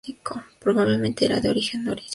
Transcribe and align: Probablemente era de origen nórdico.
Probablemente 0.59 1.25
era 1.25 1.39
de 1.39 1.49
origen 1.51 1.83
nórdico. 1.83 2.09